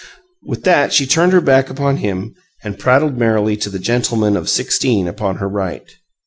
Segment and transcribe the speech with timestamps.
[0.41, 4.49] With that she turned her back upon him and prattled merrily to the gentleman of
[4.49, 5.85] sixteen upon her right.